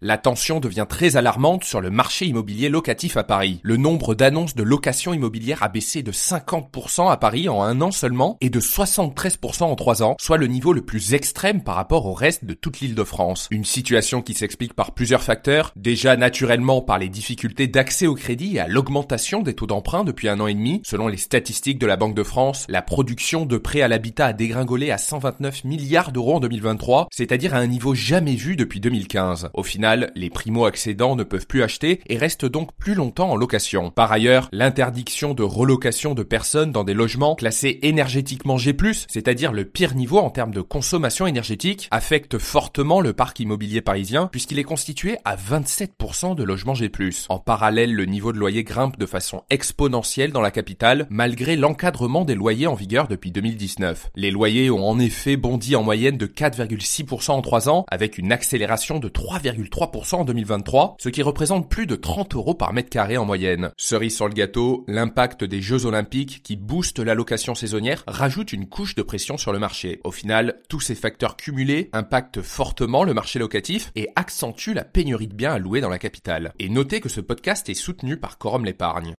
[0.00, 3.58] La tension devient très alarmante sur le marché immobilier locatif à Paris.
[3.64, 7.90] Le nombre d'annonces de location immobilière a baissé de 50% à Paris en un an
[7.90, 12.06] seulement et de 73% en trois ans, soit le niveau le plus extrême par rapport
[12.06, 13.48] au reste de toute l'île de France.
[13.50, 18.54] Une situation qui s'explique par plusieurs facteurs, déjà naturellement par les difficultés d'accès au crédit
[18.54, 20.80] et à l'augmentation des taux d'emprunt depuis un an et demi.
[20.84, 24.32] Selon les statistiques de la Banque de France, la production de prêts à l'habitat a
[24.32, 29.50] dégringolé à 129 milliards d'euros en 2023, c'est-à-dire à un niveau jamais vu depuis 2015.
[29.54, 33.90] Au final, les primo-accédants ne peuvent plus acheter et restent donc plus longtemps en location.
[33.90, 38.74] Par ailleurs, l'interdiction de relocation de personnes dans des logements classés énergétiquement G+,
[39.08, 44.28] c'est-à-dire le pire niveau en termes de consommation énergétique, affecte fortement le parc immobilier parisien
[44.30, 46.90] puisqu'il est constitué à 27% de logements G+.
[47.28, 52.24] En parallèle, le niveau de loyer grimpe de façon exponentielle dans la capitale malgré l'encadrement
[52.24, 54.10] des loyers en vigueur depuis 2019.
[54.16, 58.32] Les loyers ont en effet bondi en moyenne de 4,6% en 3 ans avec une
[58.32, 62.90] accélération de 3,3 3% en 2023, ce qui représente plus de 30 euros par mètre
[62.90, 63.70] carré en moyenne.
[63.76, 68.96] Cerise sur le gâteau, l'impact des Jeux Olympiques qui boostent l'allocation saisonnière rajoute une couche
[68.96, 70.00] de pression sur le marché.
[70.02, 75.28] Au final, tous ces facteurs cumulés impactent fortement le marché locatif et accentuent la pénurie
[75.28, 76.54] de biens à louer dans la capitale.
[76.58, 79.14] Et notez que ce podcast est soutenu par Corum l'épargne.